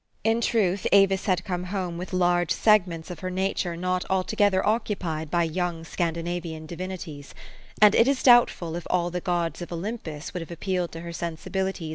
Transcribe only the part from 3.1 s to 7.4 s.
of her nature not altogether occupied by young Scan dinavian divinities;